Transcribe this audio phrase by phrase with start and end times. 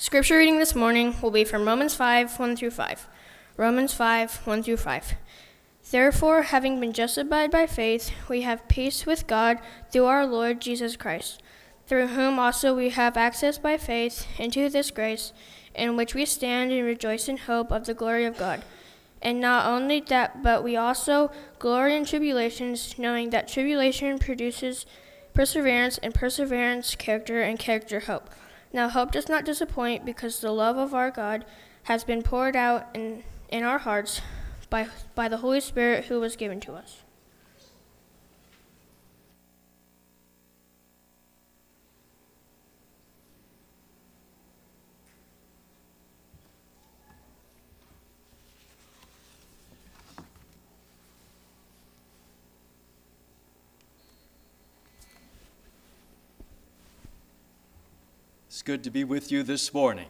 [0.00, 3.08] Scripture reading this morning will be from Romans 5 1 through 5.
[3.56, 5.14] Romans 5 1 through 5.
[5.90, 9.58] Therefore, having been justified by faith, we have peace with God
[9.90, 11.42] through our Lord Jesus Christ,
[11.88, 15.32] through whom also we have access by faith into this grace,
[15.74, 18.62] in which we stand and rejoice in hope of the glory of God.
[19.20, 24.86] And not only that, but we also glory in tribulations, knowing that tribulation produces
[25.34, 28.28] perseverance, and perseverance, character, and character, hope.
[28.72, 31.44] Now, hope does not disappoint, because the love of our God
[31.84, 34.20] has been poured out in, in our hearts
[34.68, 37.02] by, by the Holy Spirit who was given to us.
[58.58, 60.08] It's good to be with you this morning.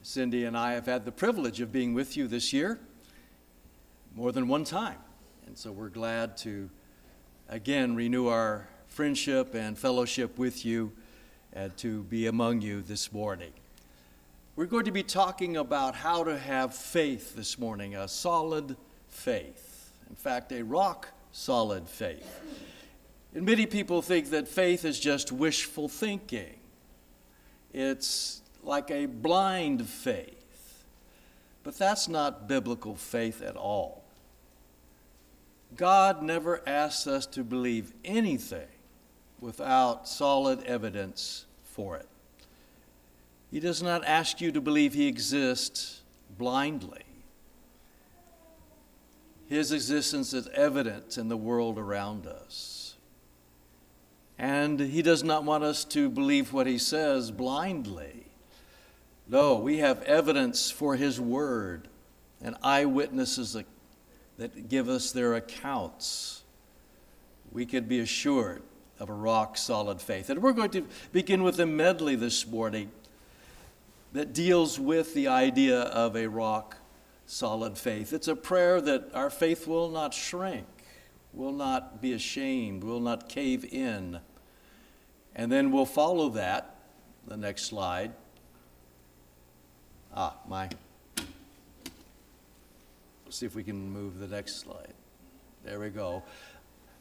[0.00, 2.80] Cindy and I have had the privilege of being with you this year
[4.14, 4.96] more than one time.
[5.46, 6.70] And so we're glad to
[7.50, 10.90] again renew our friendship and fellowship with you
[11.52, 13.52] and to be among you this morning.
[14.56, 18.74] We're going to be talking about how to have faith this morning, a solid
[19.08, 19.92] faith.
[20.08, 22.40] In fact, a rock solid faith.
[23.34, 26.54] And many people think that faith is just wishful thinking.
[27.72, 30.84] It's like a blind faith.
[31.64, 34.02] But that's not biblical faith at all.
[35.76, 38.68] God never asks us to believe anything
[39.40, 42.08] without solid evidence for it.
[43.50, 46.02] He does not ask you to believe He exists
[46.38, 47.04] blindly.
[49.48, 52.81] His existence is evident in the world around us.
[54.42, 58.26] And he does not want us to believe what he says blindly.
[59.28, 61.86] No, we have evidence for his word
[62.42, 63.56] and eyewitnesses
[64.38, 66.42] that give us their accounts.
[67.52, 68.62] We can be assured
[68.98, 70.28] of a rock solid faith.
[70.28, 72.90] And we're going to begin with a medley this morning
[74.12, 76.78] that deals with the idea of a rock
[77.26, 78.12] solid faith.
[78.12, 80.66] It's a prayer that our faith will not shrink,
[81.32, 84.18] will not be ashamed, will not cave in.
[85.34, 86.76] And then we'll follow that,
[87.26, 88.12] the next slide.
[90.14, 90.68] Ah, my.
[93.24, 94.92] Let's see if we can move the next slide.
[95.64, 96.22] There we go.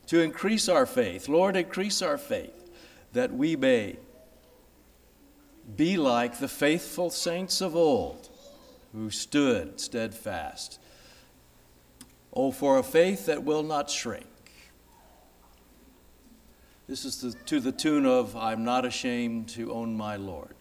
[0.07, 2.69] To increase our faith, Lord, increase our faith
[3.13, 3.97] that we may
[5.75, 8.29] be like the faithful saints of old
[8.93, 10.79] who stood steadfast.
[12.33, 14.30] Oh, for a faith that will not shrink
[16.91, 20.53] this is the, to the tune of I'm not ashamed to own my Lord.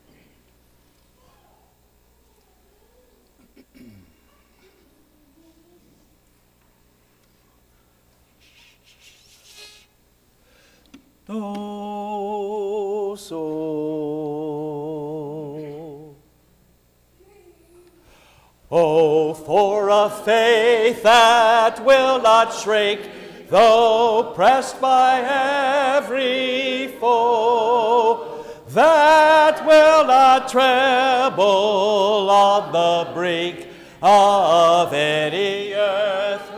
[11.28, 13.36] No soul.
[18.70, 23.00] Oh, for a faith that will not shrink
[23.50, 25.21] though pressed by
[25.99, 33.66] every foe, that will not tremble on the brink
[34.00, 36.50] of any earthly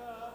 [0.00, 0.29] America.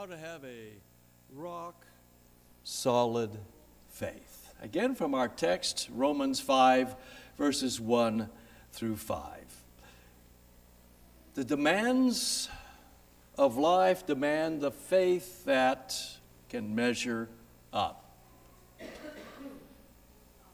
[0.00, 0.70] How to have a
[1.34, 1.84] rock
[2.64, 3.28] solid
[3.90, 4.50] faith.
[4.62, 6.96] Again, from our text, Romans 5,
[7.36, 8.30] verses 1
[8.72, 9.26] through 5.
[11.34, 12.48] The demands
[13.36, 15.94] of life demand the faith that
[16.48, 17.28] can measure
[17.70, 18.16] up.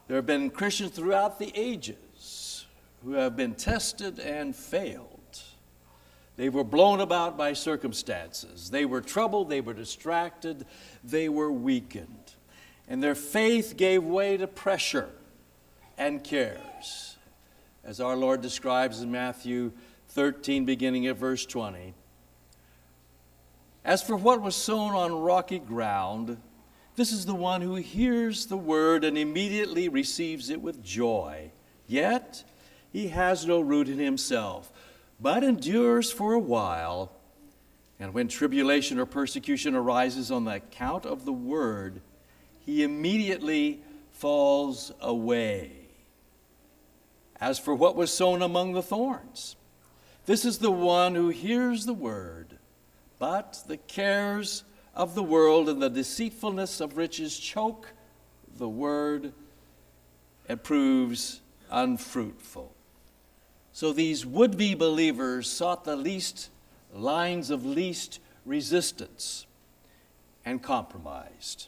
[0.09, 2.65] There have been Christians throughout the ages
[3.01, 5.16] who have been tested and failed.
[6.37, 8.69] They were blown about by circumstances.
[8.69, 10.65] They were troubled, they were distracted,
[11.03, 12.33] they were weakened.
[12.87, 15.09] And their faith gave way to pressure
[15.97, 17.17] and cares.
[17.83, 19.71] As our Lord describes in Matthew
[20.09, 21.95] 13, beginning at verse 20.
[23.83, 26.37] As for what was sown on rocky ground,
[26.95, 31.51] this is the one who hears the word and immediately receives it with joy.
[31.87, 32.43] Yet
[32.91, 34.71] he has no root in himself
[35.19, 37.11] but endures for a while.
[37.99, 42.01] And when tribulation or persecution arises on the account of the word,
[42.59, 43.81] he immediately
[44.11, 45.71] falls away.
[47.39, 49.55] As for what was sown among the thorns,
[50.25, 52.57] this is the one who hears the word,
[53.19, 54.63] but the cares
[54.93, 57.93] of the world and the deceitfulness of riches choke
[58.57, 59.33] the word
[60.49, 62.76] and proves unfruitful.
[63.77, 66.49] So these would be believers sought the least
[66.91, 69.45] lines of least resistance
[70.43, 71.67] and compromised.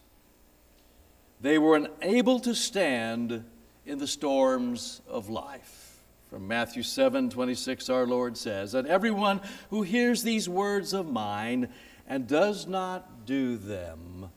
[1.39, 3.45] They were unable to stand
[3.85, 5.99] in the storms of life.
[6.31, 9.39] From Matthew 7 26, our Lord says, And everyone
[9.69, 11.69] who hears these words of mine
[12.07, 14.31] and does not do them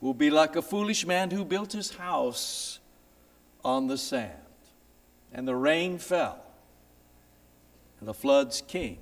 [0.00, 2.80] will be like a foolish man who built his house
[3.64, 4.32] on the sand.
[5.32, 6.41] And the rain fell
[8.02, 8.98] and the floods came,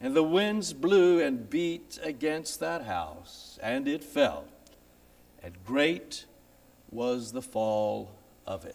[0.00, 4.46] and the winds blew and beat against that house, and it fell,
[5.40, 6.24] and great
[6.90, 8.10] was the fall
[8.44, 8.74] of it.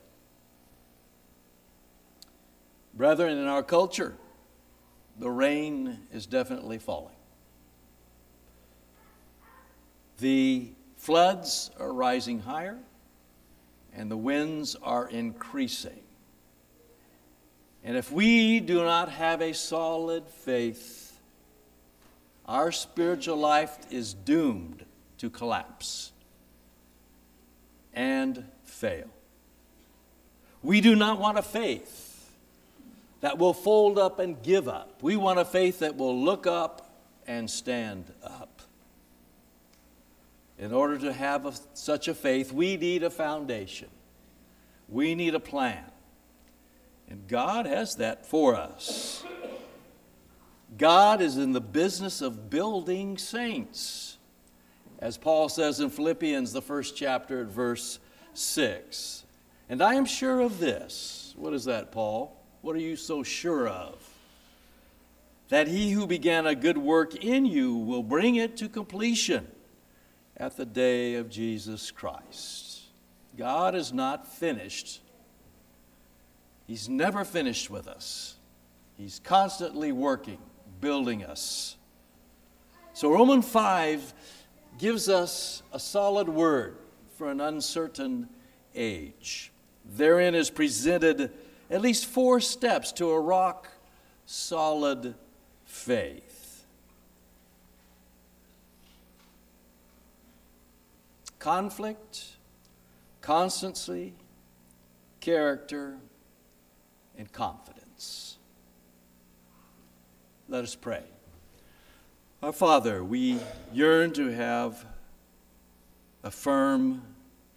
[2.93, 4.15] Brethren, in our culture,
[5.17, 7.17] the rain is definitely falling.
[10.19, 12.79] The floods are rising higher,
[13.93, 15.99] and the winds are increasing.
[17.83, 21.17] And if we do not have a solid faith,
[22.45, 24.85] our spiritual life is doomed
[25.19, 26.11] to collapse
[27.93, 29.09] and fail.
[30.61, 32.31] We do not want a faith
[33.21, 35.01] that will fold up and give up.
[35.01, 36.89] We want a faith that will look up
[37.27, 38.61] and stand up.
[40.57, 43.89] In order to have a, such a faith, we need a foundation.
[44.89, 45.83] We need a plan.
[47.09, 49.23] And God has that for us.
[50.77, 54.17] God is in the business of building saints.
[54.99, 57.99] As Paul says in Philippians, the first chapter, at verse
[58.33, 59.23] 6.
[59.69, 61.33] And I am sure of this.
[61.35, 62.35] What is that, Paul?
[62.61, 63.95] What are you so sure of?
[65.47, 69.47] That he who began a good work in you will bring it to completion
[70.37, 72.81] at the day of Jesus Christ.
[73.37, 75.01] God is not finished
[76.69, 78.35] He's never finished with us.
[78.95, 80.37] He's constantly working,
[80.79, 81.77] building us.
[82.93, 84.13] So, Romans 5
[84.77, 86.77] gives us a solid word
[87.17, 88.29] for an uncertain
[88.75, 89.51] age.
[89.83, 91.31] Therein is presented
[91.71, 93.67] at least four steps to a rock
[94.27, 95.15] solid
[95.65, 96.65] faith.
[101.39, 102.33] Conflict,
[103.21, 104.13] constancy,
[105.19, 105.97] character,
[107.19, 108.37] and confidence.
[110.47, 111.03] Let us pray.
[112.41, 113.39] Our Father, we
[113.73, 114.85] yearn to have
[116.23, 117.03] a firm,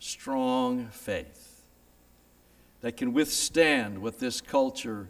[0.00, 1.62] strong faith
[2.80, 5.08] that can withstand what this culture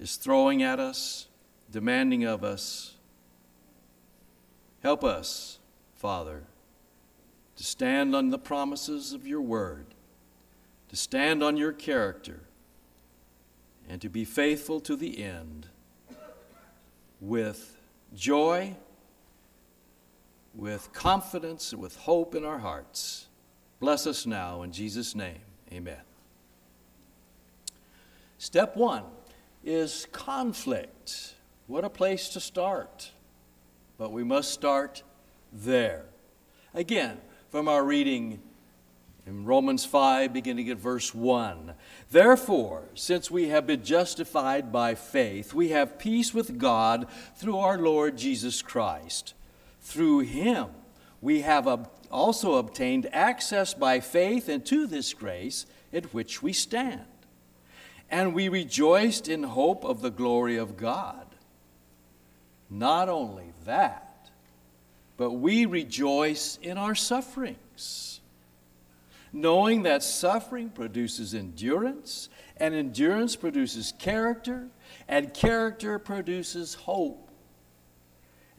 [0.00, 1.28] is throwing at us,
[1.70, 2.96] demanding of us.
[4.82, 5.60] Help us,
[5.94, 6.42] Father,
[7.54, 9.86] to stand on the promises of your word,
[10.88, 12.40] to stand on your character
[13.88, 15.68] and to be faithful to the end
[17.20, 17.78] with
[18.14, 18.74] joy,
[20.54, 23.26] with confidence, with hope in our hearts.
[23.80, 25.40] Bless us now in Jesus' name.
[25.72, 26.00] Amen.
[28.38, 29.04] Step one
[29.64, 31.34] is conflict.
[31.66, 33.10] What a place to start.
[33.96, 35.02] But we must start
[35.52, 36.04] there.
[36.74, 38.42] Again, from our reading
[39.26, 41.74] in Romans 5, beginning at verse 1.
[42.10, 47.78] Therefore, since we have been justified by faith, we have peace with God through our
[47.78, 49.34] Lord Jesus Christ,
[49.80, 50.68] through him
[51.24, 57.06] we have also obtained access by faith into this grace in which we stand.
[58.10, 61.26] And we rejoiced in hope of the glory of God.
[62.68, 64.28] Not only that,
[65.16, 68.13] but we rejoice in our sufferings,
[69.34, 74.68] knowing that suffering produces endurance, and endurance produces character,
[75.08, 77.24] and character produces hope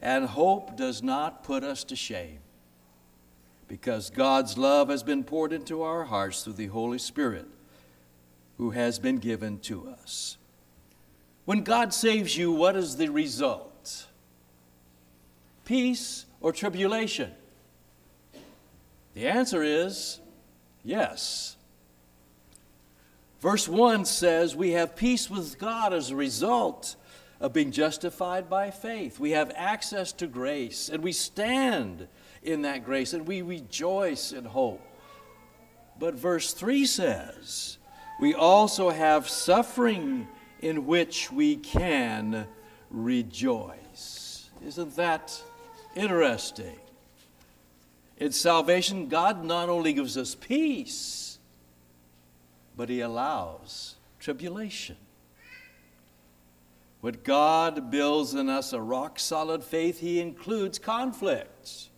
[0.00, 2.38] and hope does not put us to shame
[3.68, 7.46] because God's love has been poured into our hearts through the Holy Spirit
[8.58, 10.36] who has been given to us.
[11.44, 14.06] When God saves you, what is the result?
[15.64, 17.32] Peace or tribulation?
[19.14, 20.20] The answer is
[20.86, 21.56] yes.
[23.40, 26.96] Verse 1 says we have peace with God as a result
[27.40, 29.20] of being justified by faith.
[29.20, 32.08] We have access to grace, and we stand
[32.42, 34.80] in that grace, and we rejoice in hope.
[35.98, 37.78] But verse 3 says,
[38.20, 40.28] we also have suffering
[40.60, 42.46] in which we can
[42.90, 44.48] rejoice.
[44.64, 45.38] Isn't that
[45.94, 46.78] interesting?
[48.18, 51.38] In salvation, God not only gives us peace,
[52.76, 54.96] but He allows tribulation.
[57.02, 61.90] When God builds in us a rock solid faith, He includes conflicts,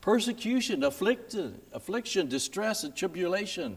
[0.00, 3.76] persecution, afflicted, affliction, distress, and tribulation.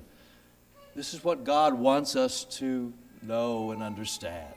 [0.96, 4.54] This is what God wants us to know and understand.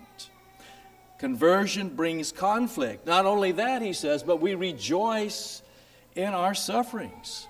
[1.18, 3.06] Conversion brings conflict.
[3.06, 5.62] Not only that, he says, but we rejoice
[6.14, 7.46] in our sufferings.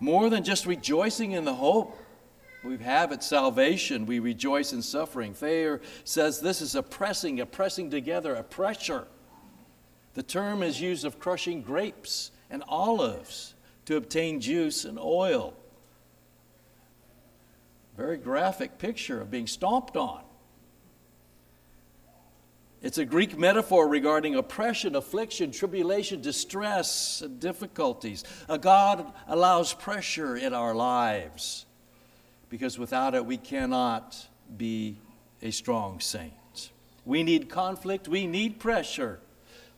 [0.00, 1.96] More than just rejoicing in the hope
[2.64, 5.34] we have at salvation, we rejoice in suffering.
[5.34, 9.06] Thayer says this is a pressing, a pressing together, a pressure.
[10.14, 13.54] The term is used of crushing grapes and olives
[13.86, 15.54] to obtain juice and oil.
[17.96, 20.22] Very graphic picture of being stomped on.
[22.82, 28.24] It's a Greek metaphor regarding oppression, affliction, tribulation, distress, and difficulties.
[28.48, 31.64] A God allows pressure in our lives
[32.48, 34.98] because without it, we cannot be
[35.40, 36.32] a strong saint.
[37.04, 39.20] We need conflict, we need pressure.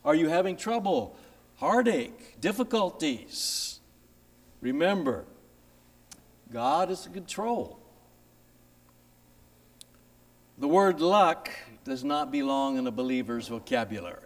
[0.03, 1.15] Are you having trouble,
[1.57, 3.79] heartache, difficulties?
[4.61, 5.25] Remember,
[6.51, 7.79] God is in control.
[10.57, 11.49] The word luck
[11.85, 14.19] does not belong in a believer's vocabulary.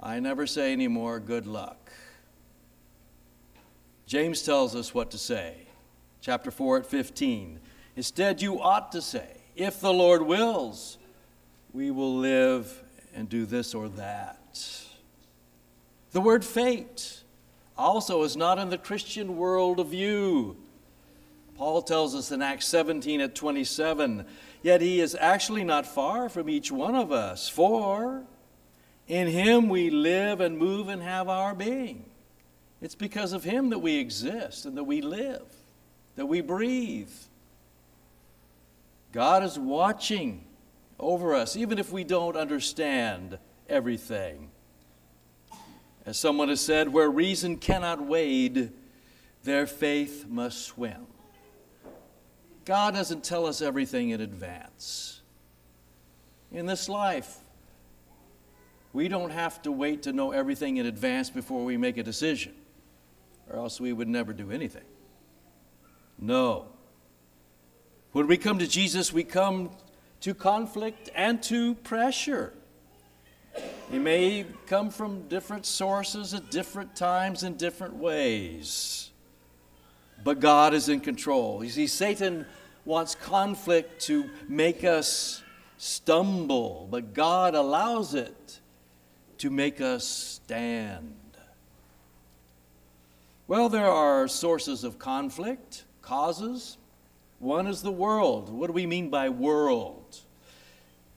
[0.00, 1.92] I never say anymore good luck.
[4.06, 5.68] James tells us what to say
[6.22, 7.60] chapter 4 at 15.
[7.96, 10.98] Instead, you ought to say, if the Lord wills,
[11.72, 12.82] we will live
[13.14, 14.82] and do this or that.
[16.12, 17.22] The word fate
[17.76, 20.56] also is not in the Christian world of view.
[21.56, 24.24] Paul tells us in Acts 17 at 27,
[24.62, 28.24] yet he is actually not far from each one of us, for
[29.06, 32.04] in him we live and move and have our being.
[32.80, 35.44] It's because of him that we exist and that we live
[36.20, 37.08] that we breathe.
[39.10, 40.44] God is watching
[40.98, 43.38] over us, even if we don't understand
[43.70, 44.50] everything.
[46.04, 48.70] As someone has said, where reason cannot wade,
[49.44, 51.06] their faith must swim.
[52.64, 55.20] God doesn't tell us everything in advance.
[56.52, 57.38] In this life,
[58.92, 62.52] we don't have to wait to know everything in advance before we make a decision,
[63.48, 64.84] or else we would never do anything.
[66.18, 66.66] No.
[68.12, 69.70] When we come to Jesus, we come
[70.20, 72.52] to conflict and to pressure.
[73.92, 79.09] It may come from different sources at different times in different ways.
[80.22, 81.64] But God is in control.
[81.64, 82.46] You see, Satan
[82.84, 85.42] wants conflict to make us
[85.78, 88.60] stumble, but God allows it
[89.38, 91.14] to make us stand.
[93.46, 96.76] Well, there are sources of conflict causes.
[97.38, 98.50] One is the world.
[98.50, 100.18] What do we mean by world?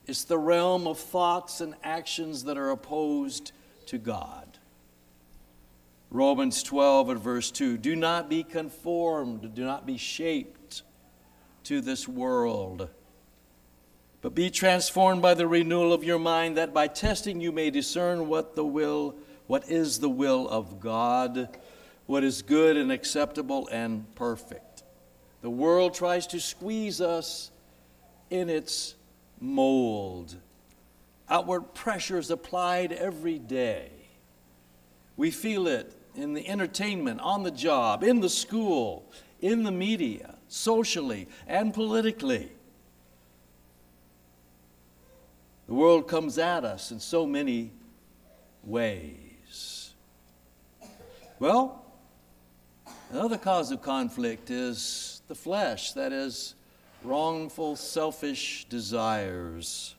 [0.06, 3.52] It's the realm of thoughts and actions that are opposed
[3.86, 4.43] to God.
[6.14, 10.82] Romans 12 and verse 2 Do not be conformed, do not be shaped
[11.64, 12.88] to this world,
[14.22, 18.28] but be transformed by the renewal of your mind, that by testing you may discern
[18.28, 19.16] what the will,
[19.48, 21.48] what is the will of God,
[22.06, 24.84] what is good and acceptable and perfect.
[25.42, 27.50] The world tries to squeeze us
[28.30, 28.94] in its
[29.40, 30.36] mold.
[31.28, 33.90] Outward pressure is applied every day.
[35.16, 39.70] We We feel it in the entertainment, on the job, in the school, in the
[39.70, 42.50] media, socially, and politically.
[45.66, 47.72] The world comes at us in so many
[48.62, 49.94] ways.
[51.38, 51.84] Well,
[53.10, 56.54] another cause of conflict is the flesh, that is,
[57.02, 59.94] wrongful, selfish desires.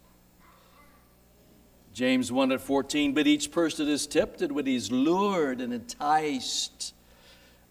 [1.95, 6.93] James 1 at 14, but each person is tempted when he's lured and enticed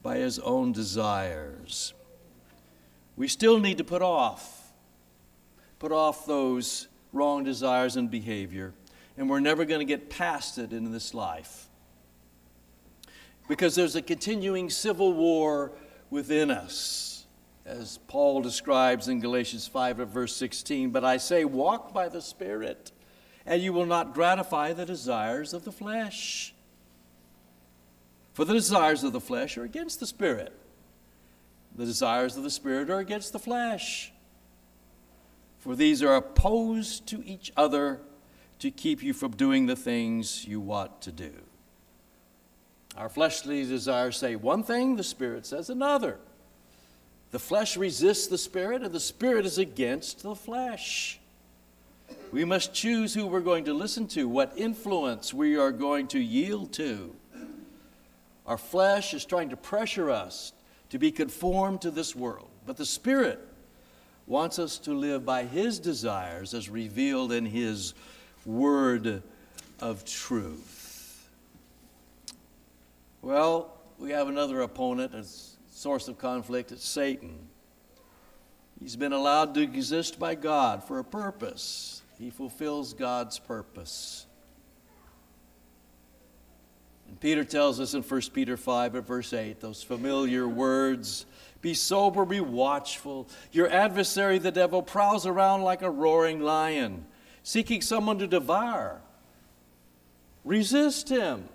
[0.02, 1.92] by his own desires.
[3.16, 4.72] We still need to put off,
[5.78, 8.72] put off those wrong desires and behavior,
[9.18, 11.68] and we're never going to get past it in this life.
[13.46, 15.72] Because there's a continuing civil war
[16.08, 17.26] within us,
[17.66, 20.88] as Paul describes in Galatians 5 at verse 16.
[20.92, 22.90] But I say, walk by the Spirit
[23.46, 26.54] and you will not gratify the desires of the flesh.
[28.32, 30.52] For the desires of the flesh are against the Spirit,
[31.76, 34.12] the desires of the Spirit are against the flesh.
[35.58, 38.00] For these are opposed to each other
[38.58, 41.32] to keep you from doing the things you want to do.
[42.96, 46.18] Our fleshly desires say one thing, the Spirit says another.
[47.30, 51.18] The flesh resists the Spirit, and the Spirit is against the flesh.
[52.34, 56.18] We must choose who we're going to listen to, what influence we are going to
[56.18, 57.14] yield to.
[58.44, 60.52] Our flesh is trying to pressure us
[60.90, 63.38] to be conformed to this world, but the Spirit
[64.26, 67.94] wants us to live by His desires as revealed in His
[68.44, 69.22] word
[69.78, 71.30] of truth.
[73.22, 75.22] Well, we have another opponent, a
[75.70, 77.38] source of conflict, it's Satan.
[78.80, 81.93] He's been allowed to exist by God for a purpose.
[82.18, 84.26] He fulfills God's purpose.
[87.08, 91.26] And Peter tells us in 1 Peter 5 at verse 8, those familiar words
[91.60, 93.28] Be sober, be watchful.
[93.52, 97.04] Your adversary, the devil, prowls around like a roaring lion,
[97.42, 99.00] seeking someone to devour.
[100.44, 101.48] Resist him.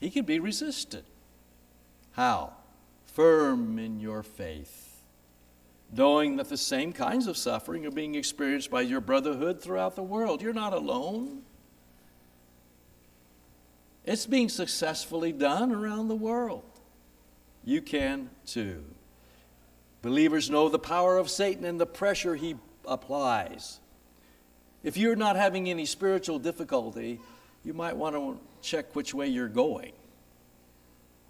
[0.00, 1.04] He can be resisted.
[2.12, 2.52] How?
[3.06, 4.87] Firm in your faith
[5.92, 10.02] knowing that the same kinds of suffering are being experienced by your brotherhood throughout the
[10.02, 10.42] world.
[10.42, 11.42] You're not alone.
[14.04, 16.64] It's being successfully done around the world.
[17.64, 18.84] You can too.
[20.00, 23.80] Believers know the power of Satan and the pressure he applies.
[24.82, 27.20] If you're not having any spiritual difficulty,
[27.64, 29.92] you might want to check which way you're going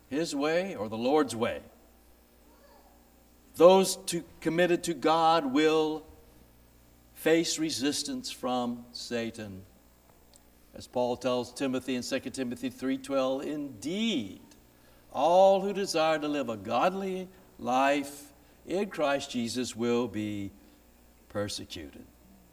[0.09, 1.61] His way or the Lord's way.
[3.59, 6.05] Those to, committed to God will
[7.15, 9.63] face resistance from Satan.
[10.77, 14.41] As Paul tells Timothy in 2 Timothy 3:12, indeed,
[15.13, 18.33] all who desire to live a godly life
[18.65, 20.53] in Christ Jesus will be
[21.29, 22.07] persecuted.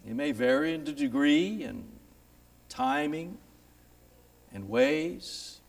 [0.08, 1.88] It may vary in the degree and
[2.68, 3.38] timing
[4.52, 5.60] and ways,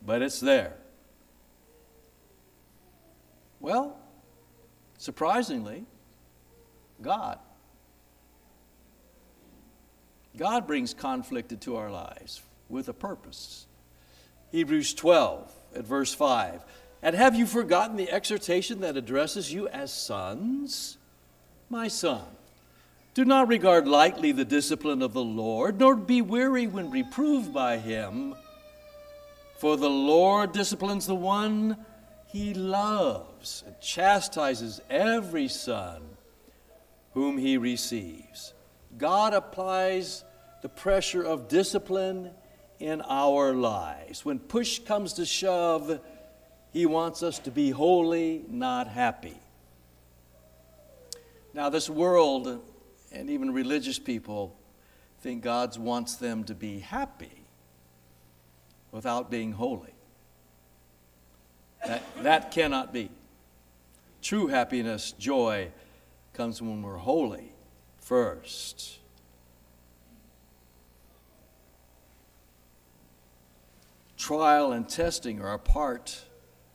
[0.00, 0.78] but it's there.
[3.60, 3.99] Well,
[5.00, 5.86] Surprisingly,
[7.00, 7.38] God.
[10.36, 13.66] God brings conflict into our lives with a purpose.
[14.52, 16.62] Hebrews 12 at verse 5.
[17.02, 20.98] And have you forgotten the exhortation that addresses you as sons?
[21.70, 22.26] My son,
[23.14, 27.78] do not regard lightly the discipline of the Lord, nor be weary when reproved by
[27.78, 28.34] him.
[29.60, 31.78] For the Lord disciplines the one
[32.26, 33.29] he loves
[33.66, 36.02] and chastises every son
[37.12, 38.54] whom he receives.
[38.98, 40.24] God applies
[40.62, 42.30] the pressure of discipline
[42.78, 44.24] in our lives.
[44.24, 46.00] When push comes to shove,
[46.72, 49.38] he wants us to be holy, not happy.
[51.52, 52.60] Now, this world
[53.10, 54.56] and even religious people
[55.20, 57.44] think God wants them to be happy
[58.92, 59.94] without being holy.
[61.86, 63.10] That, that cannot be.
[64.22, 65.70] True happiness, joy,
[66.34, 67.52] comes when we're holy
[67.98, 68.98] first.
[74.16, 76.24] Trial and testing are a part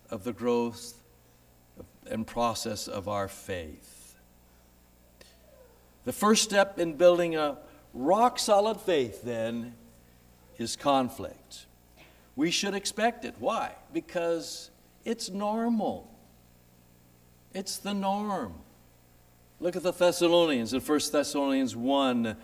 [0.10, 1.02] of the growth
[2.10, 4.16] and process of our faith.
[6.06, 7.58] The first step in building a
[7.94, 9.74] rock solid faith, then,
[10.58, 11.66] is conflict.
[12.36, 13.36] We should expect it.
[13.40, 13.74] Why?
[13.94, 14.70] Because
[15.04, 16.15] it's normal.
[17.56, 18.54] It's the norm.
[19.62, 22.36] Look at the Thessalonians in 1 Thessalonians 1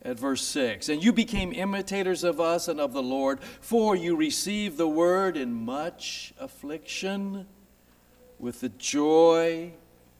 [0.00, 4.16] at verse 6 And you became imitators of us and of the Lord, for you
[4.16, 7.46] received the word in much affliction
[8.38, 9.72] with the joy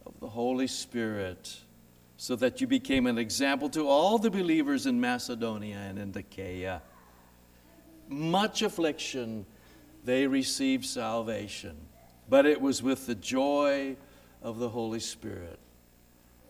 [0.04, 1.56] of the Holy Spirit,
[2.18, 6.82] so that you became an example to all the believers in Macedonia and in Achaia.
[8.10, 9.46] Much affliction,
[10.04, 11.74] they received salvation,
[12.28, 13.96] but it was with the joy
[14.42, 15.58] of the Holy Spirit.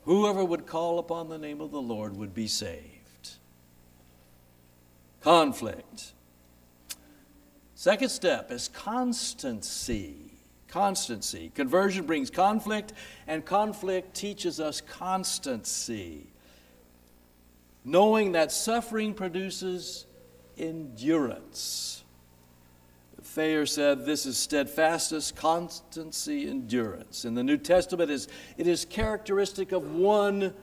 [0.04, 3.30] Whoever would call upon the name of the Lord would be saved.
[5.20, 6.12] Conflict.
[7.74, 10.32] Second step is constancy.
[10.68, 11.50] Constancy.
[11.54, 12.92] Conversion brings conflict,
[13.26, 16.26] and conflict teaches us constancy.
[17.84, 20.06] Knowing that suffering produces
[20.56, 21.95] endurance.
[23.36, 27.26] Thayer said this is steadfastness, constancy, endurance.
[27.26, 30.54] In the New Testament, is, it is characteristic of one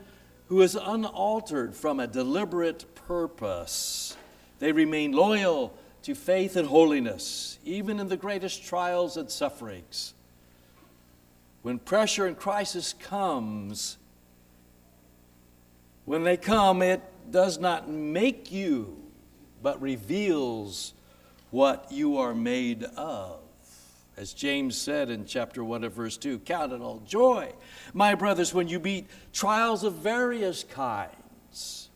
[0.47, 4.17] who is unaltered from a deliberate purpose.
[4.57, 10.15] They remain loyal to faith and holiness, even in the greatest trials and sufferings.
[11.61, 13.99] When pressure and crisis comes,
[16.05, 18.97] when they come, it does not make you,
[19.61, 20.95] but reveals
[21.53, 23.37] what you are made of.
[24.17, 27.53] As James said in chapter 1 of verse 2, count it all joy,
[27.93, 31.89] my brothers, when you meet trials of various kinds.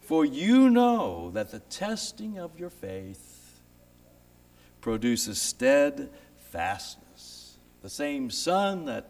[0.00, 3.60] For you know that the testing of your faith
[4.80, 7.56] produces steadfastness.
[7.82, 9.08] The same sun that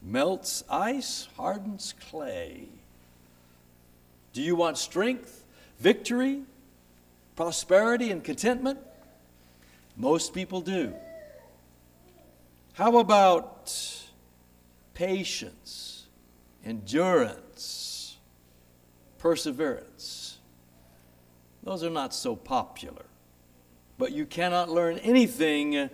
[0.00, 2.68] melts ice hardens clay.
[4.32, 5.44] Do you want strength,
[5.78, 6.40] victory,
[7.36, 8.78] prosperity, and contentment?
[10.00, 10.94] Most people do.
[12.72, 13.70] How about
[14.94, 16.06] patience,
[16.64, 18.16] endurance,
[19.18, 20.38] perseverance?
[21.62, 23.04] Those are not so popular.
[23.98, 25.90] But you cannot learn anything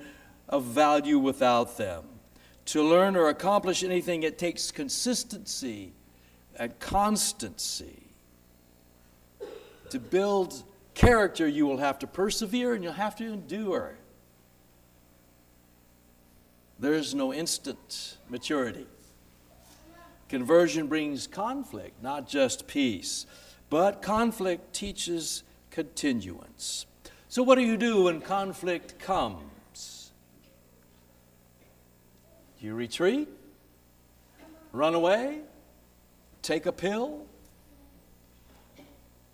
[0.49, 2.05] of value without them.
[2.67, 5.95] To learn or accomplish anything, it takes consistency
[6.55, 8.05] and constancy.
[9.91, 10.63] To build
[10.97, 13.95] character, you will have to persevere and you'll have to endure.
[16.81, 18.87] There is no instant maturity.
[20.29, 23.27] Conversion brings conflict, not just peace.
[23.71, 26.87] But conflict teaches continuance.
[27.29, 30.13] So, what do you do when conflict comes?
[32.61, 33.29] You retreat?
[34.73, 35.41] Run away?
[36.43, 37.27] Take a pill?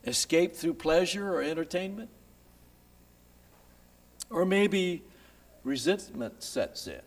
[0.07, 2.11] Escape through pleasure or entertainment?
[4.31, 5.03] Or maybe
[5.65, 7.01] resentment sets in.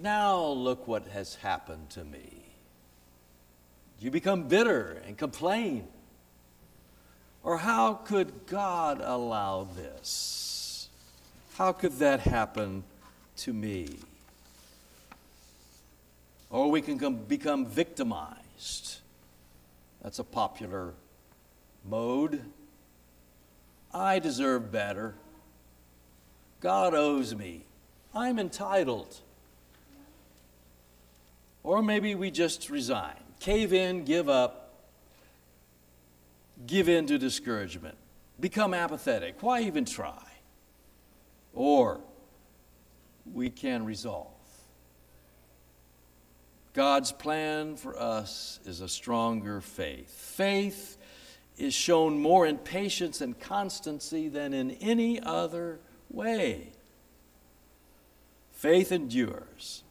[0.00, 2.44] Now look what has happened to me.
[3.98, 5.88] You become bitter and complain.
[7.42, 10.88] Or how could God allow this?
[11.56, 12.84] How could that happen
[13.38, 13.96] to me?
[16.50, 18.98] Or we can become victimized.
[20.02, 20.92] That's a popular
[21.88, 22.42] mode.
[23.92, 25.14] I deserve better.
[26.60, 27.64] God owes me.
[28.14, 29.20] I'm entitled.
[31.62, 34.70] Or maybe we just resign, cave in, give up,
[36.66, 37.96] give in to discouragement,
[38.38, 39.42] become apathetic.
[39.42, 40.22] Why even try?
[41.52, 42.00] Or
[43.32, 44.30] we can resolve.
[46.72, 50.10] God's plan for us is a stronger faith.
[50.10, 50.98] Faith
[51.58, 55.78] is shown more in patience and constancy than in any other
[56.10, 56.70] way.
[58.52, 59.82] Faith endures.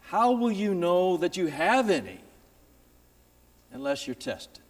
[0.00, 2.20] How will you know that you have any
[3.72, 4.62] unless you're tested?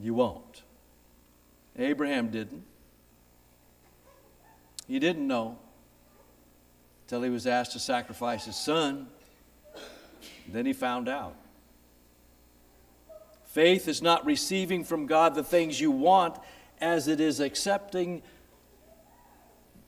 [0.00, 0.62] You won't.
[1.78, 2.64] Abraham didn't.
[4.86, 5.58] He didn't know
[7.04, 9.06] until he was asked to sacrifice his son.
[10.48, 11.36] Then he found out.
[13.56, 16.36] Faith is not receiving from God the things you want
[16.78, 18.20] as it is accepting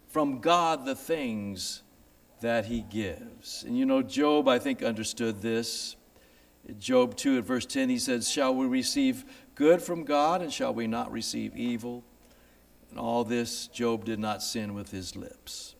[0.06, 1.82] from God the things
[2.40, 3.64] that He gives.
[3.64, 5.96] And you know, Job, I think, understood this.
[6.78, 10.72] Job 2 at verse 10, he says, Shall we receive good from God and shall
[10.72, 12.02] we not receive evil?
[12.88, 15.74] And all this, Job did not sin with his lips.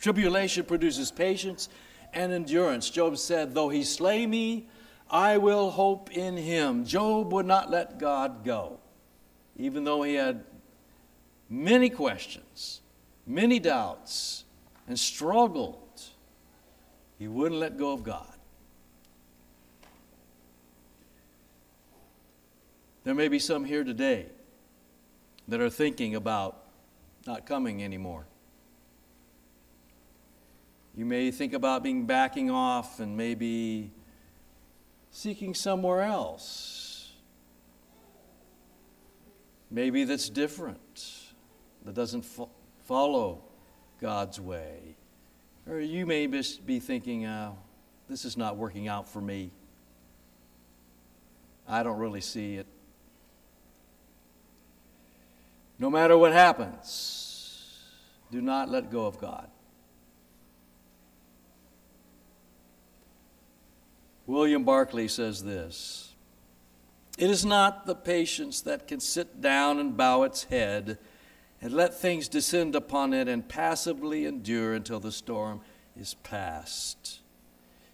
[0.00, 1.68] Tribulation produces patience
[2.14, 2.88] and endurance.
[2.88, 4.68] Job said, Though he slay me,
[5.10, 6.84] I will hope in him.
[6.84, 8.78] Job would not let God go,
[9.56, 10.44] even though he had
[11.48, 12.80] many questions,
[13.26, 14.44] many doubts,
[14.88, 16.02] and struggled.
[17.18, 18.32] He wouldn't let go of God.
[23.04, 24.26] There may be some here today
[25.46, 26.64] that are thinking about
[27.24, 28.26] not coming anymore.
[30.96, 33.92] You may think about being backing off and maybe
[35.16, 37.10] seeking somewhere else.
[39.70, 41.06] Maybe that's different,
[41.86, 42.50] that doesn't fo-
[42.84, 43.42] follow
[43.98, 44.94] God's way.
[45.66, 47.52] Or you may be thinking, uh,
[48.10, 49.52] this is not working out for me.
[51.66, 52.66] I don't really see it.
[55.78, 57.80] No matter what happens,
[58.30, 59.48] do not let go of God.
[64.26, 66.14] William Barclay says this
[67.16, 70.98] It is not the patience that can sit down and bow its head
[71.60, 75.60] and let things descend upon it and passively endure until the storm
[75.98, 77.20] is past.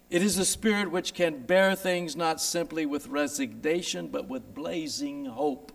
[0.09, 5.25] It is the spirit which can bear things not simply with resignation, but with blazing
[5.25, 5.71] hope.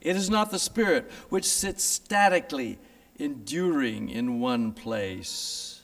[0.00, 2.78] It is not the spirit which sits statically
[3.18, 5.81] enduring in one place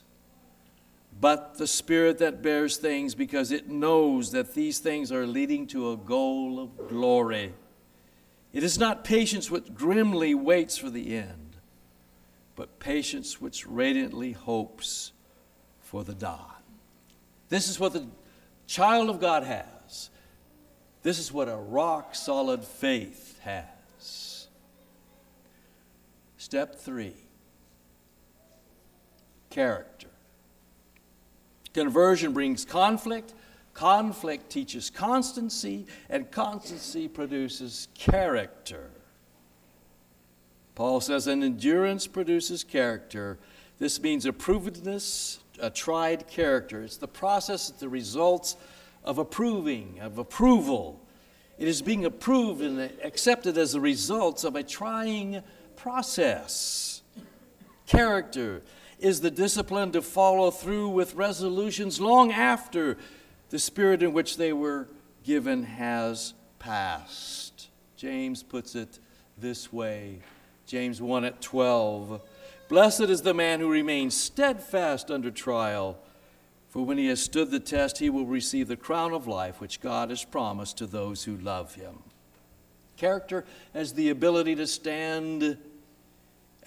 [1.19, 5.91] but the Spirit that bears things because it knows that these things are leading to
[5.91, 7.53] a goal of glory.
[8.53, 11.57] It is not patience which grimly waits for the end,
[12.55, 15.11] but patience which radiantly hopes
[15.81, 16.53] for the dawn.
[17.49, 18.07] This is what the
[18.67, 20.09] child of God has.
[21.03, 24.47] This is what a rock solid faith has.
[26.37, 27.15] Step three
[29.49, 29.98] character.
[31.73, 33.33] Conversion brings conflict,
[33.73, 38.89] conflict teaches constancy, and constancy produces character.
[40.75, 43.37] Paul says, an endurance produces character.
[43.79, 44.33] This means a
[45.61, 46.83] a tried character.
[46.83, 48.55] It's the process, the results
[49.03, 51.01] of approving, of approval.
[51.57, 55.43] It is being approved and accepted as the results of a trying
[55.75, 57.01] process.
[57.85, 58.61] Character
[58.99, 62.97] is the discipline to follow through with resolutions long after
[63.49, 64.87] the spirit in which they were
[65.23, 67.69] given has passed.
[67.95, 68.99] James puts it
[69.37, 70.19] this way
[70.65, 72.21] James 1 at 12.
[72.67, 75.97] Blessed is the man who remains steadfast under trial,
[76.67, 79.81] for when he has stood the test, he will receive the crown of life which
[79.81, 82.03] God has promised to those who love him.
[82.97, 85.57] Character as the ability to stand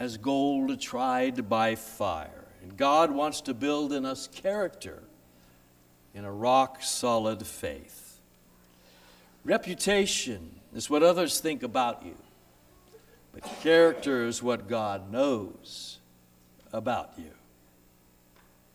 [0.03, 2.45] as gold tried by fire.
[2.61, 5.01] And God wants to build in us character
[6.13, 8.19] in a rock solid faith.
[9.45, 12.17] Reputation is what others think about you,
[13.33, 16.01] but character is what God knows
[16.73, 17.31] about you.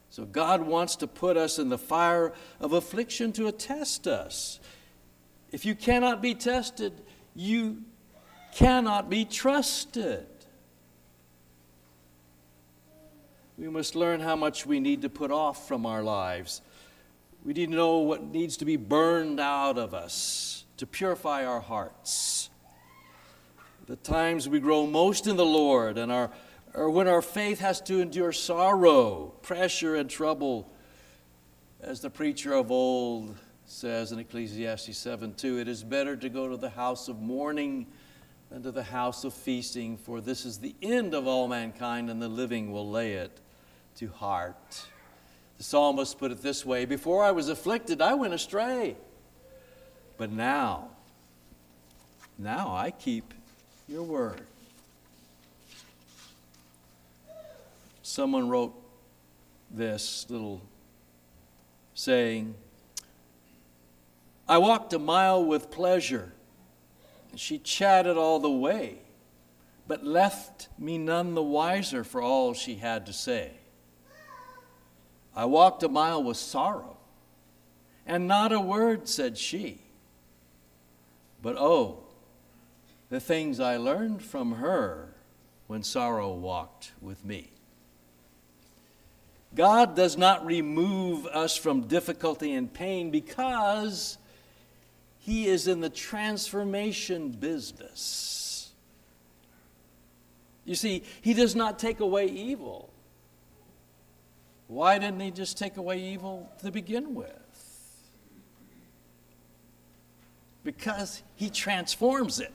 [0.10, 4.62] So God wants to put us in the fire of affliction to attest us.
[5.52, 6.94] If you cannot be tested,
[7.36, 7.84] you
[8.54, 10.26] cannot be trusted.
[13.58, 16.62] We must learn how much we need to put off from our lives.
[17.44, 21.60] We need to know what needs to be burned out of us to purify our
[21.60, 22.52] hearts.
[23.88, 26.30] The times we grow most in the Lord and our,
[26.76, 30.70] or when our faith has to endure sorrow, pressure, and trouble,
[31.82, 36.48] as the preacher of old says in Ecclesiastes 7 2, it is better to go
[36.48, 37.88] to the house of mourning
[38.52, 42.22] than to the house of feasting, for this is the end of all mankind, and
[42.22, 43.42] the living will lay it
[43.98, 44.86] to heart.
[45.58, 48.96] The psalmist put it this way Before I was afflicted, I went astray.
[50.18, 50.90] But now,
[52.38, 53.34] now I keep
[53.88, 54.42] your word.
[58.02, 58.74] Someone wrote
[59.70, 60.62] this little
[61.94, 62.56] saying
[64.48, 66.32] I walked a mile with pleasure.
[67.32, 69.00] And she chatted all the way,
[69.88, 73.57] but left me none the wiser for all she had to say.
[75.38, 76.98] I walked a mile with sorrow,
[78.08, 79.80] and not a word said she.
[81.44, 82.00] But oh,
[83.12, 85.14] the things I learned from her
[85.68, 87.52] when sorrow walked with me.
[89.54, 94.18] God does not remove us from difficulty and pain because
[95.20, 98.72] He is in the transformation business.
[100.66, 102.92] You see, He does not take away evil.
[104.68, 107.32] Why didn't he just take away evil to begin with?
[110.64, 112.54] Because he transforms it.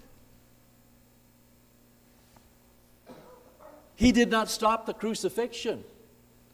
[3.94, 5.84] He did not stop the crucifixion,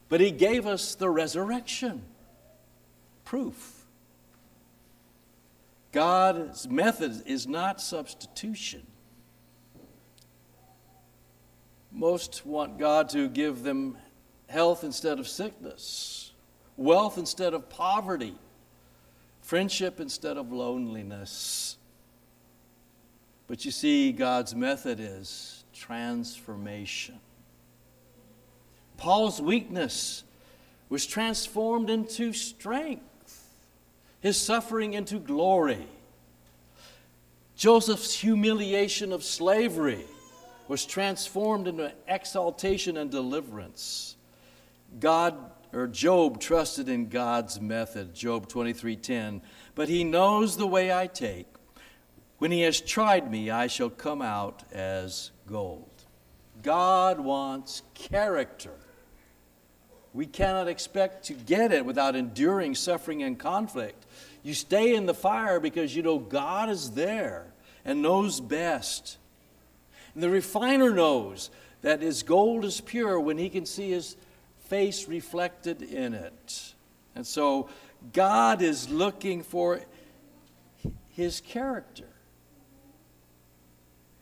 [0.08, 2.02] but he gave us the resurrection.
[3.24, 3.86] Proof.
[5.90, 8.86] God's method is not substitution.
[11.90, 13.96] Most want God to give them
[14.48, 16.32] health instead of sickness,
[16.76, 18.34] wealth instead of poverty,
[19.40, 21.76] friendship instead of loneliness.
[23.46, 27.18] But you see, God's method is transformation.
[28.96, 30.24] Paul's weakness
[30.88, 33.44] was transformed into strength,
[34.20, 35.86] his suffering into glory.
[37.54, 40.04] Joseph's humiliation of slavery
[40.68, 44.16] was transformed into exaltation and deliverance.
[45.00, 45.36] God
[45.72, 49.42] or Job trusted in God's method, Job 23:10.
[49.74, 51.46] But he knows the way I take.
[52.38, 55.90] When he has tried me, I shall come out as gold.
[56.62, 58.74] God wants character.
[60.14, 64.06] We cannot expect to get it without enduring suffering and conflict.
[64.42, 67.52] You stay in the fire because you know God is there
[67.84, 69.18] and knows best.
[70.14, 71.50] And the refiner knows
[71.82, 74.16] that his gold is pure when he can see his
[74.68, 76.74] face reflected in it.
[77.14, 77.68] And so
[78.12, 79.80] God is looking for
[81.08, 82.08] his character.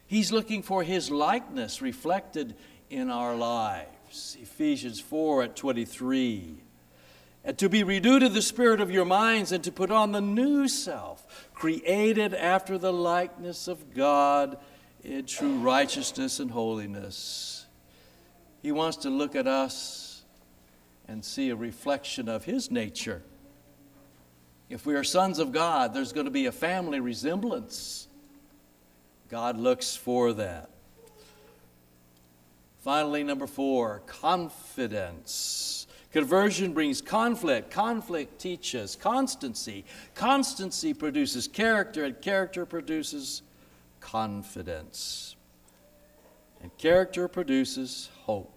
[0.07, 2.55] He's looking for his likeness reflected
[2.89, 4.37] in our lives.
[4.41, 6.63] Ephesians 4 at 23.
[7.45, 10.21] And to be renewed in the spirit of your minds and to put on the
[10.21, 14.59] new self, created after the likeness of God
[15.05, 17.67] in true righteousness and holiness.
[18.63, 20.06] He wants to look at us
[21.09, 23.23] and see a reflection of His nature.
[24.69, 28.09] If we are sons of God, there's going to be a family resemblance.
[29.29, 30.71] God looks for that.
[32.81, 35.87] Finally, number four, confidence.
[36.13, 37.71] Conversion brings conflict.
[37.71, 39.85] Conflict teaches constancy.
[40.15, 43.43] Constancy produces character, and character produces
[44.01, 45.37] confidence.
[46.63, 48.56] And character produces hope.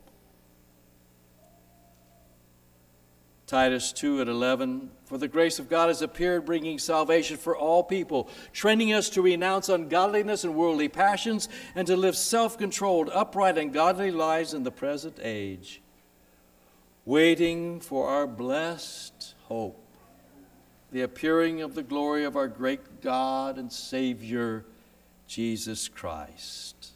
[3.50, 4.92] Titus 2 at 11.
[5.06, 9.24] For the grace of God has appeared, bringing salvation for all people, training us to
[9.24, 14.62] renounce ungodliness and worldly passions, and to live self controlled, upright, and godly lives in
[14.62, 15.82] the present age,
[17.06, 19.84] waiting for our blessed hope,
[20.92, 24.64] the appearing of the glory of our great God and Savior
[25.26, 26.92] Jesus Christ.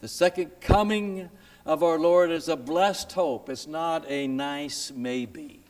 [0.00, 1.30] The second coming
[1.64, 3.48] of our Lord is a blessed hope.
[3.48, 5.62] It's not a nice maybe.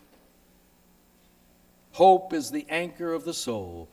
[1.93, 3.89] Hope is the anchor of the soul.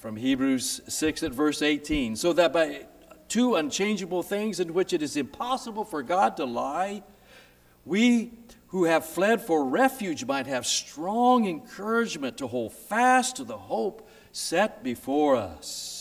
[0.00, 2.16] From Hebrews 6 at verse 18.
[2.16, 2.86] So that by
[3.28, 7.02] two unchangeable things in which it is impossible for God to lie,
[7.84, 8.32] we
[8.68, 14.08] who have fled for refuge might have strong encouragement to hold fast to the hope
[14.32, 15.95] set before us.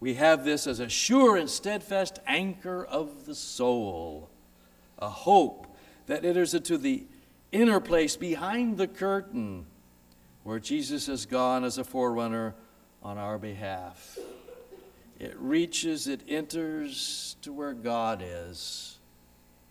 [0.00, 4.30] We have this as a sure and steadfast anchor of the soul,
[4.98, 5.76] a hope
[6.06, 7.06] that enters into the
[7.52, 9.66] inner place behind the curtain
[10.42, 12.54] where Jesus has gone as a forerunner
[13.02, 14.18] on our behalf.
[15.18, 18.98] It reaches, it enters to where God is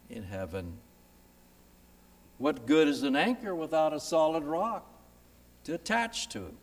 [0.09, 0.77] in heaven.
[2.37, 4.89] What good is an anchor without a solid rock
[5.65, 6.55] to attach to it?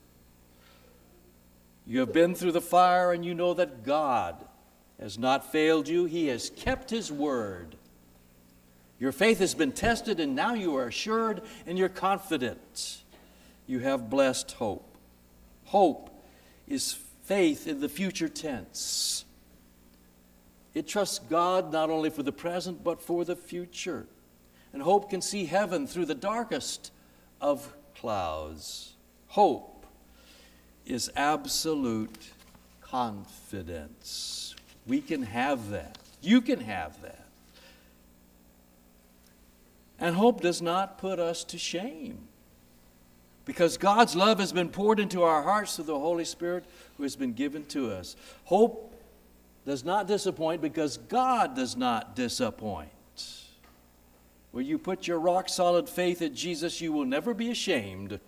[1.87, 4.37] You have been through the fire and you know that God
[5.01, 6.05] has not failed you.
[6.05, 7.76] He has kept His word.
[8.99, 13.03] Your faith has been tested and now you are assured and you're confident.
[13.66, 14.97] You have blessed hope.
[15.64, 16.11] Hope
[16.68, 19.24] is faith in the future tense.
[20.74, 24.07] It trusts God not only for the present but for the future.
[24.72, 26.93] And hope can see heaven through the darkest
[27.41, 28.93] of clouds.
[29.28, 29.70] Hope
[30.91, 32.32] is absolute
[32.80, 34.55] confidence.
[34.86, 35.99] We can have that.
[36.20, 37.26] You can have that.
[39.99, 42.26] And hope does not put us to shame.
[43.45, 46.64] Because God's love has been poured into our hearts through the Holy Spirit
[46.97, 48.16] who has been given to us.
[48.45, 48.93] Hope
[49.66, 52.88] does not disappoint because God does not disappoint.
[54.53, 58.18] When you put your rock solid faith in Jesus, you will never be ashamed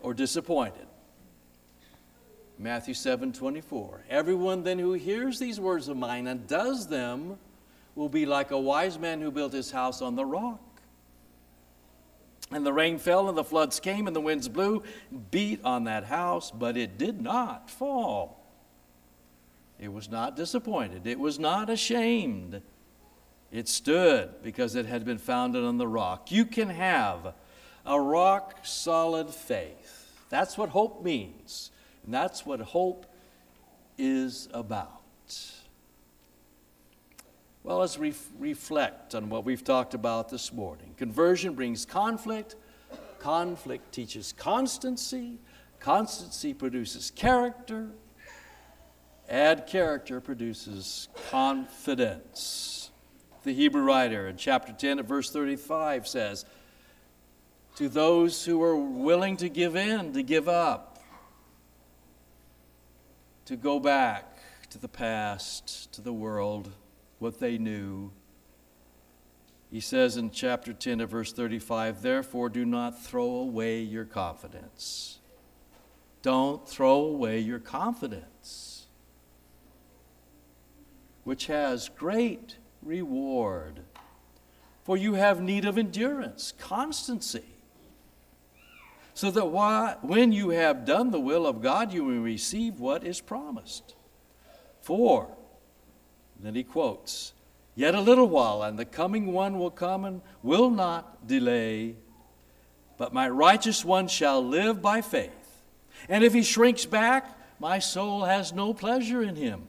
[0.00, 0.87] or disappointed.
[2.58, 4.04] Matthew 7 24.
[4.10, 7.38] Everyone then who hears these words of mine and does them
[7.94, 10.60] will be like a wise man who built his house on the rock.
[12.50, 14.82] And the rain fell, and the floods came, and the winds blew,
[15.30, 18.38] beat on that house, but it did not fall.
[19.78, 22.62] It was not disappointed, it was not ashamed.
[23.50, 26.30] It stood because it had been founded on the rock.
[26.30, 27.34] You can have
[27.86, 31.70] a rock solid faith That's what hope means.
[32.08, 33.04] And that's what hope
[33.98, 35.02] is about.
[37.62, 40.94] Well, let's re- reflect on what we've talked about this morning.
[40.96, 42.56] Conversion brings conflict,
[43.18, 45.36] conflict teaches constancy,
[45.80, 47.90] constancy produces character,
[49.28, 52.90] add character produces confidence.
[53.42, 56.46] The Hebrew writer in chapter 10 at verse 35 says,
[57.76, 60.87] To those who are willing to give in, to give up,
[63.48, 64.36] to go back
[64.68, 66.70] to the past, to the world,
[67.18, 68.12] what they knew.
[69.70, 75.20] He says in chapter 10 of verse 35, Therefore do not throw away your confidence.
[76.20, 78.88] Don't throw away your confidence,
[81.24, 83.80] which has great reward.
[84.84, 87.46] For you have need of endurance, constancy,
[89.18, 93.20] so that when you have done the will of God, you will receive what is
[93.20, 93.96] promised.
[94.80, 95.26] For
[96.38, 97.32] then he quotes,
[97.74, 101.96] Yet a little while, and the coming one will come and will not delay.
[102.96, 105.64] But my righteous one shall live by faith.
[106.08, 109.66] And if he shrinks back, my soul has no pleasure in him.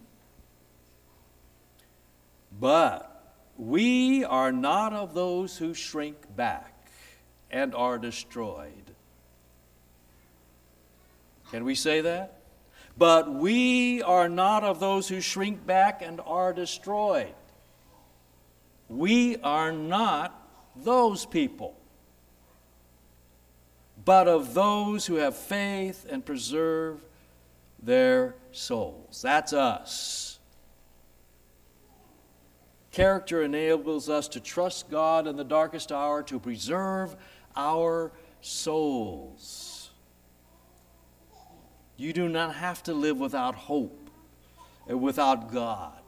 [2.51, 6.91] But we are not of those who shrink back
[7.49, 8.88] and are destroyed.
[11.51, 12.41] Can we say that?
[12.97, 17.33] But we are not of those who shrink back and are destroyed.
[18.89, 20.35] We are not
[20.75, 21.77] those people,
[24.03, 26.99] but of those who have faith and preserve
[27.81, 29.21] their souls.
[29.21, 30.39] That's us.
[32.91, 37.15] Character enables us to trust God in the darkest hour to preserve
[37.55, 39.78] our souls.
[41.99, 44.09] You do not have to live without hope
[44.87, 45.99] and without God.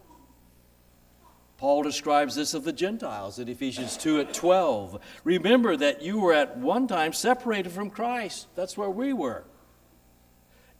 [1.57, 4.99] Paul describes this of the Gentiles in Ephesians 2 at 12.
[5.25, 8.47] Remember that you were at one time separated from Christ.
[8.55, 9.43] That's where we were.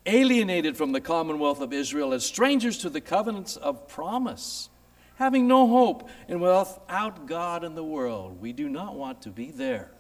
[0.06, 4.70] Alienated from the commonwealth of Israel as strangers to the covenants of promise,
[5.16, 8.40] having no hope and without God in the world.
[8.40, 9.92] We do not want to be there.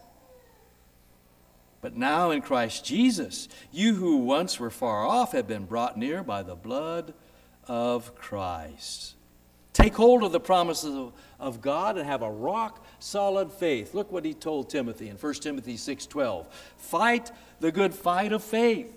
[1.82, 6.23] But now in Christ Jesus, you who once were far off have been brought near
[6.23, 7.13] by the blood
[7.67, 9.15] of Christ.
[9.73, 13.93] Take hold of the promises of, of God and have a rock solid faith.
[13.93, 16.45] Look what he told Timothy in 1 Timothy 6:12.
[16.77, 18.95] Fight the good fight of faith.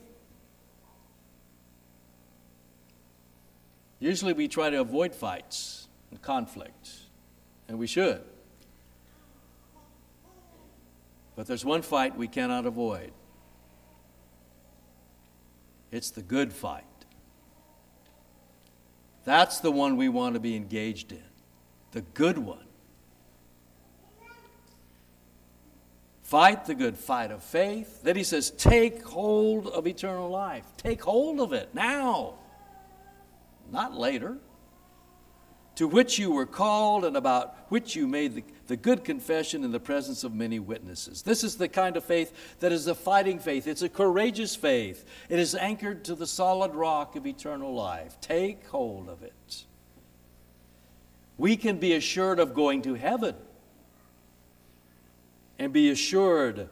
[3.98, 6.90] Usually we try to avoid fights and conflict,
[7.68, 8.22] and we should.
[11.36, 13.12] But there's one fight we cannot avoid
[15.94, 16.84] it's the good fight.
[19.24, 21.22] That's the one we want to be engaged in,
[21.92, 22.66] the good one.
[26.24, 28.02] Fight the good fight of faith.
[28.02, 30.64] Then he says, take hold of eternal life.
[30.78, 32.34] Take hold of it now,
[33.70, 34.38] not later
[35.76, 39.72] to which you were called and about which you made the, the good confession in
[39.72, 41.22] the presence of many witnesses.
[41.22, 43.66] This is the kind of faith that is a fighting faith.
[43.66, 45.04] It's a courageous faith.
[45.28, 48.20] It is anchored to the solid rock of eternal life.
[48.20, 49.64] Take hold of it.
[51.36, 53.34] We can be assured of going to heaven
[55.58, 56.68] and be assured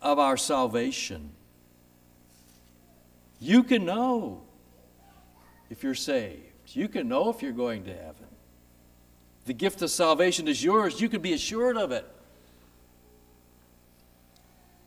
[0.00, 1.32] of our salvation.
[3.38, 4.42] You can know
[5.68, 6.49] if you're saved.
[6.76, 8.26] You can know if you're going to heaven.
[9.46, 11.00] The gift of salvation is yours.
[11.00, 12.06] You can be assured of it.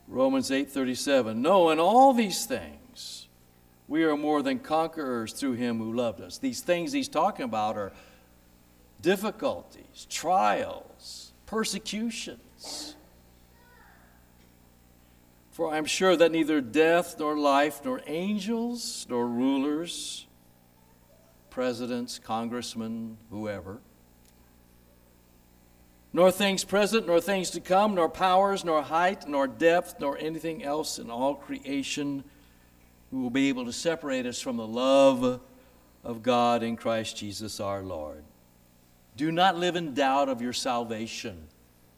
[0.07, 3.27] Romans 8:37 No, in all these things
[3.87, 6.37] we are more than conquerors through him who loved us.
[6.37, 7.91] These things he's talking about are
[9.01, 12.95] difficulties, trials, persecutions.
[15.51, 20.25] For I'm sure that neither death nor life nor angels nor rulers
[21.53, 23.77] presidents, congressmen, whoever.
[26.11, 30.63] Nor things present, nor things to come, nor powers, nor height, nor depth, nor anything
[30.63, 32.23] else in all creation
[33.11, 35.39] who will be able to separate us from the love
[36.03, 38.23] of God in Christ Jesus our Lord.
[39.15, 41.47] Do not live in doubt of your salvation.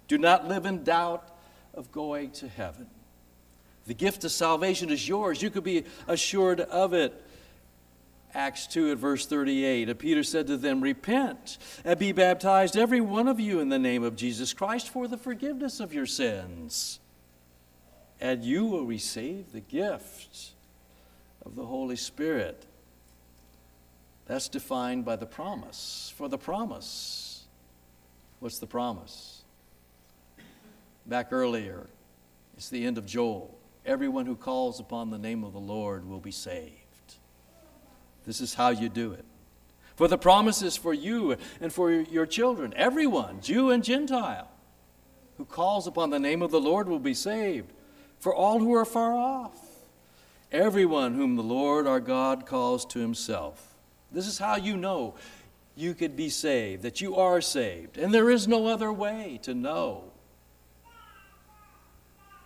[0.10, 1.30] Do not live in doubt
[1.74, 2.88] of going to heaven.
[3.86, 5.42] The gift of salvation is yours.
[5.42, 7.25] You could be assured of it.
[8.36, 9.90] Acts 2 at verse 38.
[9.90, 13.80] And Peter said to them, Repent and be baptized, every one of you, in the
[13.80, 17.00] name of Jesus Christ for the forgiveness of your sins.
[18.20, 20.52] and you will receive the gift
[21.46, 22.66] of the Holy Spirit.
[24.26, 26.14] That's defined by the promise.
[26.18, 27.46] For the promise,
[28.40, 29.44] what's the promise?
[31.06, 31.88] Back earlier,
[32.58, 33.56] it's the end of Joel.
[33.86, 36.85] Everyone who calls upon the name of the Lord will be saved.
[38.26, 39.26] This is how you do it.
[39.96, 44.50] For the promise is for you and for your children, everyone, Jew and Gentile,
[45.38, 47.72] who calls upon the name of the Lord will be saved.
[48.20, 49.58] For all who are far off,
[50.52, 53.76] everyone whom the Lord our God calls to himself.
[54.12, 55.16] This is how you know
[55.76, 57.98] you could be saved, that you are saved.
[57.98, 60.12] And there is no other way to know.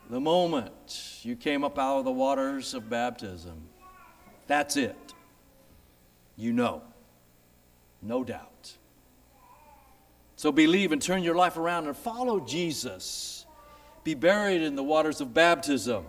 [0.09, 3.61] The moment you came up out of the waters of baptism,
[4.47, 5.08] that's it.
[6.39, 6.81] You know.
[8.01, 8.77] No doubt.
[10.37, 13.45] So believe and turn your life around and follow Jesus.
[14.05, 16.05] Be buried in the waters of baptism.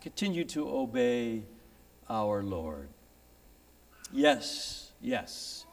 [0.00, 1.44] Continue to obey
[2.10, 2.88] our Lord.
[4.12, 5.66] Yes, yes,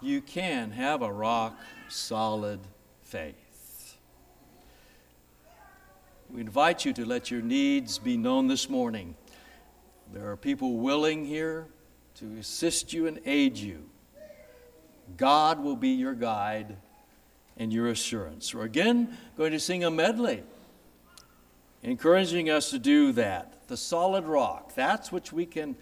[0.00, 1.58] you can have a rock
[1.88, 2.60] solid
[3.02, 3.96] faith.
[6.30, 9.16] We invite you to let your needs be known this morning.
[10.12, 11.66] There are people willing here
[12.18, 13.88] to assist you and aid you.
[15.16, 16.76] God will be your guide
[17.56, 18.52] and your assurance.
[18.54, 20.42] We're again going to sing a medley,
[21.82, 23.68] encouraging us to do that.
[23.68, 25.76] The solid rock, that's which we can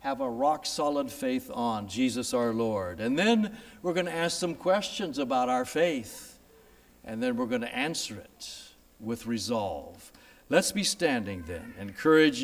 [0.00, 2.98] have a rock solid faith on, Jesus our Lord.
[2.98, 6.38] And then we're going to ask some questions about our faith,
[7.04, 8.62] and then we're going to answer it
[8.98, 10.10] with resolve.
[10.48, 11.74] Let's be standing then.
[11.78, 12.40] Encourage